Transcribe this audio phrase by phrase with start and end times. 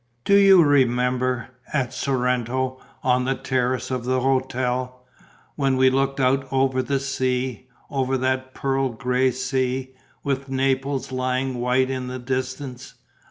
[0.25, 5.05] Do you remember, at Sorrento, on the terrace of the hotel,
[5.55, 9.93] when we looked out over the sea, over that pearl grey sea,
[10.23, 12.95] with Naples lying white in the distance?